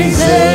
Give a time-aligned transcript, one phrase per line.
[0.00, 0.49] praises.